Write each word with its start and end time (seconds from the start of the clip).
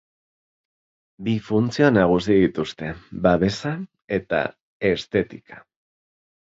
Bi 1.27 1.35
funtzio 1.49 1.91
nagusi 1.99 2.39
dituzte: 2.47 2.91
babesa 3.29 3.75
eta 4.21 4.45
estetika. 4.95 5.65